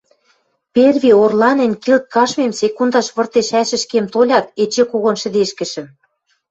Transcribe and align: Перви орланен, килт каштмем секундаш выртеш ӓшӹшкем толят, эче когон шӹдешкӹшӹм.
Перви 0.73 1.11
орланен, 1.23 1.71
килт 1.83 2.03
каштмем 2.13 2.51
секундаш 2.59 3.07
выртеш 3.15 3.49
ӓшӹшкем 3.61 4.05
толят, 4.13 4.45
эче 4.61 4.83
когон 4.91 5.15
шӹдешкӹшӹм. 5.21 5.87